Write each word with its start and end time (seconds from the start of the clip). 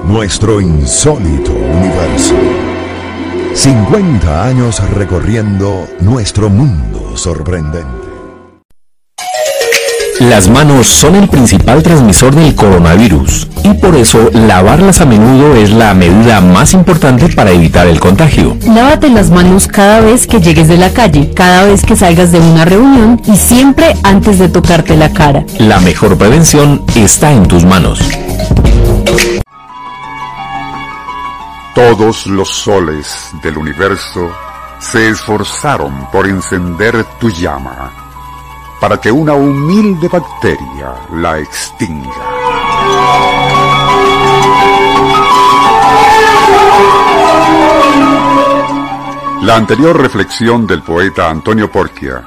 Nuestro 0.00 0.60
insólito 0.60 1.52
universo. 1.52 2.34
50 3.54 4.44
años 4.44 4.82
recorriendo 4.90 5.86
nuestro 6.00 6.50
mundo 6.50 7.16
sorprendente. 7.16 7.88
Las 10.20 10.48
manos 10.48 10.86
son 10.86 11.14
el 11.14 11.28
principal 11.28 11.82
transmisor 11.82 12.34
del 12.34 12.54
coronavirus 12.54 13.48
y 13.64 13.74
por 13.74 13.94
eso 13.94 14.30
lavarlas 14.32 15.00
a 15.00 15.06
menudo 15.06 15.54
es 15.54 15.70
la 15.70 15.94
medida 15.94 16.40
más 16.40 16.74
importante 16.74 17.28
para 17.28 17.50
evitar 17.50 17.86
el 17.86 18.00
contagio. 18.00 18.56
Lávate 18.66 19.08
las 19.08 19.30
manos 19.30 19.66
cada 19.66 20.00
vez 20.00 20.26
que 20.26 20.40
llegues 20.40 20.68
de 20.68 20.78
la 20.78 20.90
calle, 20.90 21.30
cada 21.34 21.64
vez 21.64 21.84
que 21.84 21.96
salgas 21.96 22.32
de 22.32 22.40
una 22.40 22.64
reunión 22.64 23.20
y 23.26 23.36
siempre 23.36 23.94
antes 24.02 24.38
de 24.38 24.48
tocarte 24.48 24.96
la 24.96 25.12
cara. 25.12 25.44
La 25.58 25.80
mejor 25.80 26.18
prevención 26.18 26.82
está 26.94 27.32
en 27.32 27.46
tus 27.46 27.64
manos. 27.64 28.00
Todos 31.74 32.26
los 32.26 32.50
soles 32.50 33.30
del 33.42 33.56
universo 33.56 34.30
se 34.78 35.08
esforzaron 35.08 36.10
por 36.10 36.26
encender 36.26 37.02
tu 37.18 37.30
llama, 37.30 37.90
para 38.78 39.00
que 39.00 39.10
una 39.10 39.32
humilde 39.32 40.06
bacteria 40.06 40.94
la 41.14 41.38
extinga. 41.38 42.10
La 49.40 49.56
anterior 49.56 49.98
reflexión 49.98 50.66
del 50.66 50.82
poeta 50.82 51.30
Antonio 51.30 51.72
Porquia 51.72 52.22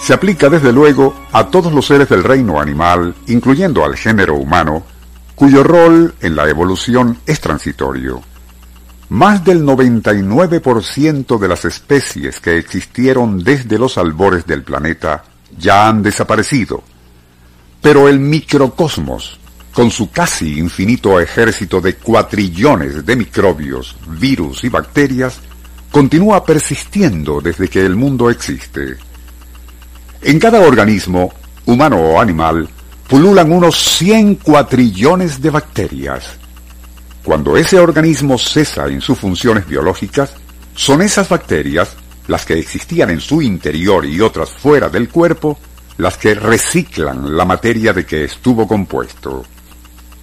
se 0.00 0.14
aplica 0.14 0.48
desde 0.48 0.72
luego 0.72 1.14
a 1.32 1.46
todos 1.48 1.72
los 1.74 1.86
seres 1.86 2.08
del 2.08 2.24
reino 2.24 2.58
animal, 2.58 3.14
incluyendo 3.26 3.84
al 3.84 3.96
género 3.96 4.34
humano, 4.36 4.82
cuyo 5.34 5.62
rol 5.62 6.14
en 6.20 6.34
la 6.34 6.48
evolución 6.48 7.18
es 7.26 7.38
transitorio. 7.38 8.31
Más 9.12 9.44
del 9.44 9.62
99% 9.62 11.38
de 11.38 11.46
las 11.46 11.66
especies 11.66 12.40
que 12.40 12.56
existieron 12.56 13.44
desde 13.44 13.78
los 13.78 13.98
albores 13.98 14.46
del 14.46 14.62
planeta 14.62 15.22
ya 15.58 15.86
han 15.86 16.02
desaparecido. 16.02 16.82
Pero 17.82 18.08
el 18.08 18.18
microcosmos, 18.18 19.38
con 19.74 19.90
su 19.90 20.10
casi 20.10 20.58
infinito 20.58 21.20
ejército 21.20 21.78
de 21.82 21.96
cuatrillones 21.96 23.04
de 23.04 23.14
microbios, 23.14 23.96
virus 24.18 24.64
y 24.64 24.70
bacterias, 24.70 25.40
continúa 25.90 26.42
persistiendo 26.42 27.42
desde 27.42 27.68
que 27.68 27.84
el 27.84 27.94
mundo 27.94 28.30
existe. 28.30 28.96
En 30.22 30.38
cada 30.38 30.60
organismo, 30.60 31.34
humano 31.66 31.96
o 31.98 32.18
animal, 32.18 32.66
pululan 33.08 33.52
unos 33.52 33.78
100 33.78 34.36
cuatrillones 34.36 35.42
de 35.42 35.50
bacterias. 35.50 36.38
Cuando 37.24 37.56
ese 37.56 37.78
organismo 37.78 38.36
cesa 38.36 38.86
en 38.86 39.00
sus 39.00 39.18
funciones 39.18 39.66
biológicas, 39.66 40.34
son 40.74 41.02
esas 41.02 41.28
bacterias, 41.28 41.96
las 42.26 42.44
que 42.44 42.58
existían 42.58 43.10
en 43.10 43.20
su 43.20 43.42
interior 43.42 44.04
y 44.04 44.20
otras 44.20 44.50
fuera 44.50 44.88
del 44.88 45.08
cuerpo, 45.08 45.58
las 45.98 46.16
que 46.16 46.34
reciclan 46.34 47.36
la 47.36 47.44
materia 47.44 47.92
de 47.92 48.04
que 48.04 48.24
estuvo 48.24 48.66
compuesto. 48.66 49.44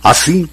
Así, 0.04 0.50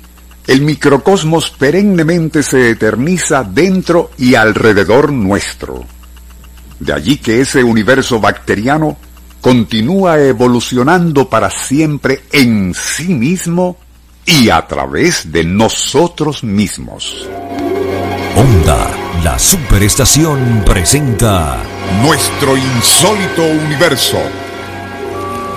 el 0.46 0.60
microcosmos 0.60 1.50
perennemente 1.50 2.42
se 2.42 2.70
eterniza 2.70 3.42
dentro 3.42 4.10
y 4.16 4.36
alrededor 4.36 5.12
nuestro. 5.12 5.84
De 6.78 6.92
allí 6.92 7.16
que 7.16 7.40
ese 7.40 7.64
universo 7.64 8.20
bacteriano 8.20 8.96
continúa 9.40 10.20
evolucionando 10.20 11.28
para 11.28 11.50
siempre 11.50 12.22
en 12.32 12.74
sí 12.74 13.14
mismo 13.14 13.78
y 14.26 14.50
a 14.50 14.66
través 14.66 15.30
de 15.30 15.44
nosotros 15.44 16.42
mismos. 16.42 17.28
Onda, 18.36 18.90
la 19.22 19.38
superestación 19.38 20.62
presenta 20.66 21.62
Nuestro 22.02 22.56
insólito 22.56 23.44
universo. 23.64 24.18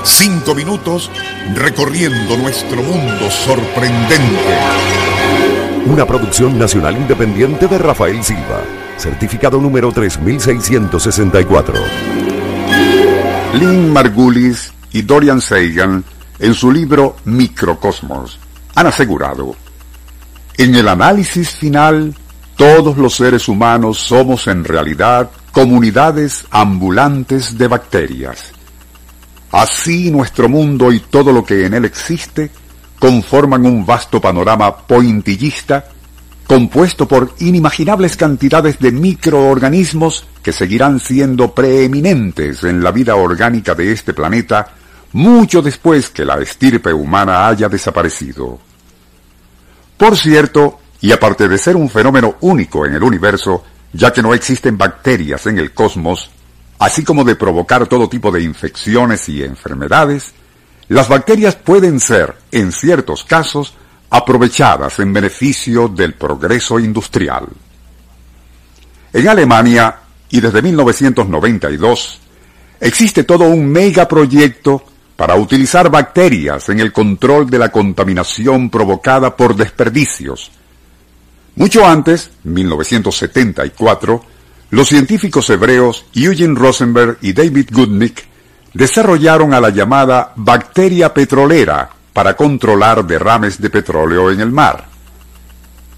Cinco 0.03 0.55
minutos 0.55 1.11
recorriendo 1.55 2.37
nuestro 2.37 2.81
mundo 2.83 3.29
sorprendente. 3.31 4.57
una 5.85 6.05
producción 6.05 6.57
nacional 6.57 6.95
independiente 6.95 7.67
de 7.67 7.77
Rafael 7.79 8.23
Silva, 8.23 8.61
certificado 8.97 9.59
número 9.59 9.91
3664. 9.91 11.75
Lynn 13.55 13.91
Margulis 13.91 14.71
y 14.93 15.01
Dorian 15.01 15.41
Sagan, 15.41 16.03
en 16.37 16.53
su 16.53 16.71
libro 16.71 17.15
Microcosmos, 17.25 18.39
han 18.79 18.87
asegurado, 18.87 19.55
en 20.57 20.73
el 20.73 20.87
análisis 20.87 21.49
final, 21.49 22.15
todos 22.55 22.97
los 22.97 23.15
seres 23.15 23.47
humanos 23.49 23.97
somos 23.97 24.47
en 24.47 24.63
realidad 24.63 25.29
comunidades 25.51 26.45
ambulantes 26.49 27.57
de 27.57 27.67
bacterias. 27.67 28.53
Así 29.51 30.11
nuestro 30.11 30.47
mundo 30.47 30.91
y 30.93 31.01
todo 31.01 31.33
lo 31.33 31.43
que 31.43 31.65
en 31.65 31.73
él 31.73 31.85
existe 31.85 32.51
conforman 32.99 33.65
un 33.65 33.85
vasto 33.85 34.21
panorama 34.21 34.75
pointillista 34.77 35.85
compuesto 36.47 37.05
por 37.07 37.35
inimaginables 37.39 38.15
cantidades 38.15 38.79
de 38.79 38.91
microorganismos 38.93 40.25
que 40.41 40.53
seguirán 40.53 40.99
siendo 40.99 41.53
preeminentes 41.53 42.63
en 42.63 42.81
la 42.83 42.91
vida 42.91 43.15
orgánica 43.15 43.75
de 43.75 43.91
este 43.91 44.13
planeta 44.13 44.73
mucho 45.13 45.61
después 45.61 46.09
que 46.09 46.25
la 46.25 46.39
estirpe 46.39 46.93
humana 46.93 47.47
haya 47.47 47.67
desaparecido. 47.67 48.68
Por 49.99 50.15
cierto, 50.15 50.79
y 51.01 51.11
aparte 51.11 51.49
de 51.49 51.57
ser 51.57 51.75
un 51.75 51.89
fenómeno 51.89 52.37
único 52.39 52.85
en 52.85 52.93
el 52.93 53.03
universo, 53.03 53.65
ya 53.91 54.13
que 54.13 54.21
no 54.21 54.33
existen 54.33 54.77
bacterias 54.77 55.45
en 55.47 55.59
el 55.59 55.73
cosmos, 55.73 56.31
así 56.79 57.03
como 57.03 57.25
de 57.25 57.35
provocar 57.35 57.85
todo 57.85 58.07
tipo 58.07 58.31
de 58.31 58.41
infecciones 58.41 59.27
y 59.27 59.43
enfermedades, 59.43 60.31
las 60.87 61.09
bacterias 61.09 61.57
pueden 61.57 61.99
ser, 61.99 62.33
en 62.49 62.71
ciertos 62.71 63.25
casos, 63.25 63.73
aprovechadas 64.09 64.99
en 64.99 65.11
beneficio 65.11 65.89
del 65.89 66.13
progreso 66.13 66.79
industrial. 66.79 67.49
En 69.11 69.27
Alemania, 69.27 69.99
y 70.29 70.39
desde 70.39 70.61
1992, 70.61 72.19
existe 72.79 73.25
todo 73.25 73.49
un 73.49 73.69
megaproyecto 73.69 74.81
para 75.19 75.35
utilizar 75.35 75.91
bacterias 75.91 76.69
en 76.69 76.79
el 76.79 76.93
control 76.93 77.49
de 77.49 77.59
la 77.59 77.69
contaminación 77.69 78.69
provocada 78.69 79.35
por 79.35 79.53
desperdicios. 79.53 80.49
Mucho 81.55 81.85
antes, 81.85 82.31
1974, 82.45 84.23
los 84.69 84.87
científicos 84.87 85.49
hebreos 85.49 86.05
Eugene 86.15 86.57
Rosenberg 86.57 87.17
y 87.19 87.33
David 87.33 87.67
Goodnick 87.69 88.25
desarrollaron 88.73 89.53
a 89.53 89.59
la 89.59 89.71
llamada 89.71 90.31
bacteria 90.37 91.13
petrolera 91.13 91.89
para 92.13 92.37
controlar 92.37 93.05
derrames 93.05 93.59
de 93.59 93.69
petróleo 93.69 94.31
en 94.31 94.39
el 94.39 94.53
mar. 94.53 94.85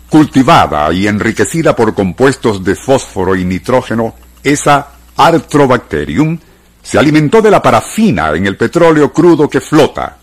Cultivada 0.09 0.91
y 0.91 1.05
enriquecida 1.05 1.75
por 1.75 1.93
compuestos 1.93 2.63
de 2.63 2.73
fósforo 2.73 3.35
y 3.35 3.45
nitrógeno, 3.45 4.15
esa 4.43 4.93
Arthrobacterium 5.15 6.39
se 6.81 6.97
alimentó 6.97 7.41
de 7.41 7.51
la 7.51 7.61
parafina 7.61 8.31
en 8.31 8.47
el 8.47 8.57
petróleo 8.57 9.11
crudo 9.13 9.49
que 9.49 9.61
flota. 9.61 10.17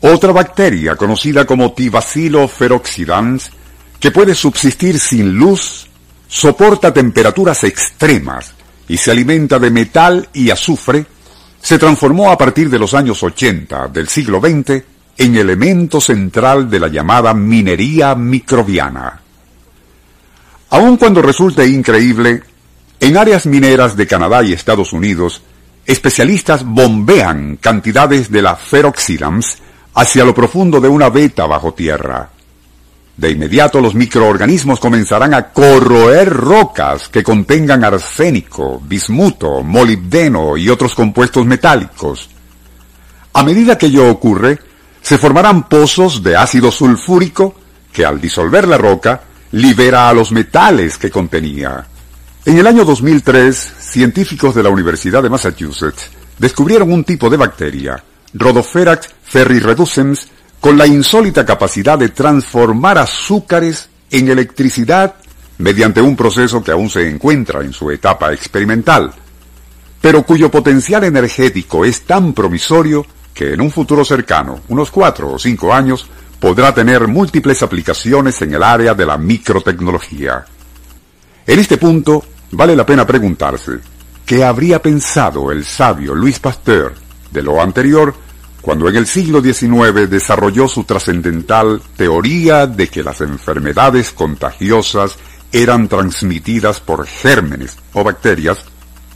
Otra 0.00 0.32
bacteria 0.32 0.96
conocida 0.96 1.46
como 1.46 1.72
Tibacilo 1.72 2.46
feroxidans, 2.48 3.50
que 3.98 4.10
puede 4.10 4.34
subsistir 4.34 4.98
sin 4.98 5.34
luz, 5.34 5.86
soporta 6.28 6.92
temperaturas 6.92 7.64
extremas 7.64 8.52
y 8.88 8.96
se 8.96 9.10
alimenta 9.10 9.58
de 9.58 9.70
metal 9.70 10.28
y 10.32 10.50
azufre, 10.50 11.06
se 11.60 11.78
transformó 11.78 12.30
a 12.30 12.36
partir 12.36 12.68
de 12.68 12.78
los 12.78 12.92
años 12.92 13.22
80 13.22 13.88
del 13.88 14.08
siglo 14.08 14.40
XX 14.40 14.82
en 15.16 15.36
elemento 15.36 16.00
central 16.00 16.68
de 16.68 16.80
la 16.80 16.88
llamada 16.88 17.32
minería 17.32 18.14
microbiana. 18.14 19.20
Aun 20.70 20.96
cuando 20.96 21.22
resulte 21.22 21.66
increíble, 21.66 22.42
en 23.00 23.16
áreas 23.16 23.46
mineras 23.46 23.96
de 23.96 24.06
Canadá 24.06 24.42
y 24.42 24.52
Estados 24.52 24.92
Unidos, 24.92 25.42
especialistas 25.86 26.64
bombean 26.64 27.56
cantidades 27.60 28.30
de 28.30 28.42
la 28.42 28.56
feroxidams 28.56 29.58
hacia 29.94 30.24
lo 30.24 30.34
profundo 30.34 30.80
de 30.80 30.88
una 30.88 31.08
veta 31.08 31.46
bajo 31.46 31.74
tierra. 31.74 32.30
de 33.16 33.30
inmediato 33.30 33.80
los 33.80 33.94
microorganismos 33.94 34.80
comenzarán 34.80 35.34
a 35.34 35.50
corroer 35.50 36.28
rocas 36.28 37.08
que 37.08 37.22
contengan 37.22 37.84
arsénico, 37.84 38.80
bismuto, 38.84 39.62
molibdeno 39.62 40.56
y 40.56 40.68
otros 40.68 40.96
compuestos 40.96 41.46
metálicos. 41.46 42.28
A 43.34 43.44
medida 43.44 43.78
que 43.78 43.86
ello 43.86 44.10
ocurre, 44.10 44.58
se 45.00 45.16
formarán 45.18 45.68
pozos 45.68 46.22
de 46.24 46.36
ácido 46.36 46.72
sulfúrico 46.72 47.54
que 47.92 48.04
al 48.04 48.20
disolver 48.20 48.66
la 48.66 48.78
roca 48.78 49.20
libera 49.52 50.08
a 50.08 50.12
los 50.12 50.32
metales 50.32 50.98
que 50.98 51.10
contenía. 51.10 51.86
En 52.44 52.58
el 52.58 52.66
año 52.66 52.84
2003, 52.84 53.72
científicos 53.94 54.56
de 54.56 54.62
la 54.64 54.70
Universidad 54.70 55.22
de 55.22 55.30
Massachusetts 55.30 56.10
descubrieron 56.36 56.90
un 56.90 57.04
tipo 57.04 57.30
de 57.30 57.36
bacteria, 57.36 58.02
Rhodopherax 58.32 59.08
ferrireducens, 59.22 60.26
con 60.58 60.76
la 60.76 60.84
insólita 60.84 61.46
capacidad 61.46 61.96
de 61.96 62.08
transformar 62.08 62.98
azúcares 62.98 63.88
en 64.10 64.30
electricidad 64.30 65.14
mediante 65.58 66.00
un 66.00 66.16
proceso 66.16 66.60
que 66.60 66.72
aún 66.72 66.90
se 66.90 67.08
encuentra 67.08 67.60
en 67.60 67.72
su 67.72 67.88
etapa 67.88 68.32
experimental, 68.32 69.12
pero 70.00 70.24
cuyo 70.24 70.50
potencial 70.50 71.04
energético 71.04 71.84
es 71.84 72.02
tan 72.02 72.32
promisorio 72.32 73.06
que 73.32 73.52
en 73.52 73.60
un 73.60 73.70
futuro 73.70 74.04
cercano, 74.04 74.62
unos 74.70 74.90
cuatro 74.90 75.34
o 75.34 75.38
cinco 75.38 75.72
años, 75.72 76.08
podrá 76.40 76.74
tener 76.74 77.06
múltiples 77.06 77.62
aplicaciones 77.62 78.42
en 78.42 78.54
el 78.54 78.62
área 78.64 78.92
de 78.92 79.06
la 79.06 79.16
microtecnología. 79.16 80.44
En 81.46 81.60
este 81.60 81.76
punto, 81.76 82.24
vale 82.54 82.76
la 82.76 82.86
pena 82.86 83.06
preguntarse, 83.06 83.78
¿qué 84.24 84.44
habría 84.44 84.80
pensado 84.80 85.50
el 85.50 85.64
sabio 85.64 86.14
Luis 86.14 86.38
Pasteur 86.38 86.94
de 87.30 87.42
lo 87.42 87.60
anterior 87.60 88.14
cuando 88.64 88.88
en 88.88 88.96
el 88.96 89.06
siglo 89.06 89.42
XIX 89.42 90.08
desarrolló 90.08 90.66
su 90.68 90.84
trascendental 90.84 91.82
teoría 91.96 92.66
de 92.66 92.88
que 92.88 93.02
las 93.02 93.20
enfermedades 93.20 94.12
contagiosas 94.12 95.18
eran 95.52 95.86
transmitidas 95.86 96.80
por 96.80 97.06
gérmenes 97.06 97.76
o 97.92 98.02
bacterias 98.02 98.64